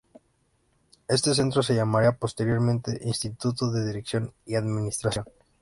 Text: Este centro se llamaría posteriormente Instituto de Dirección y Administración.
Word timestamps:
Este 1.07 1.35
centro 1.35 1.61
se 1.61 1.75
llamaría 1.75 2.17
posteriormente 2.17 3.01
Instituto 3.03 3.69
de 3.69 3.85
Dirección 3.85 4.33
y 4.47 4.55
Administración. 4.55 5.25